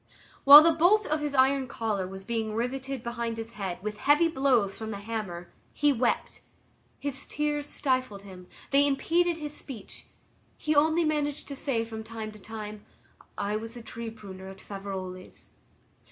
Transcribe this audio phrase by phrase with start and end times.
[0.45, 4.27] While the bolt of his iron collar was being riveted behind his head with heavy
[4.27, 6.41] blows from the hammer, he wept,
[6.97, 10.07] his tears stifled him, they impeded his speech;
[10.57, 12.83] he only managed to say from time to time,
[13.37, 15.51] "I was a tree pruner at Faverolles."